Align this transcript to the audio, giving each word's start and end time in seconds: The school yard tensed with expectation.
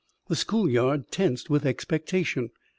The 0.29 0.35
school 0.35 0.67
yard 0.67 1.11
tensed 1.11 1.47
with 1.51 1.63
expectation. 1.63 2.49